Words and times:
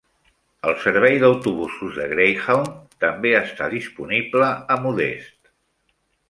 El 0.69 0.75
servei 0.85 1.17
d'autobusos 1.23 1.93
de 1.99 2.07
Greyhound 2.13 2.71
també 3.05 3.35
està 3.41 3.69
disponible 3.75 4.49
a 4.49 4.79
Modesto. 4.87 5.55